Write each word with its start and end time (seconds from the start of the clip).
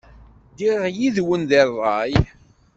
Ddiɣ 0.51 0.81
yid-wen 0.97 1.41
deg 1.51 1.61
ṛṛay. 1.73 2.13